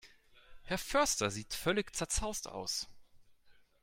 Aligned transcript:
Herr 0.63 0.79
Förster 0.79 1.29
sieht 1.29 1.53
völlig 1.53 1.95
zerzaust 1.95 2.47
aus. 2.47 2.87